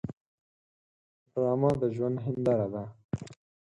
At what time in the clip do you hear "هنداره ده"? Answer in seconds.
2.25-2.83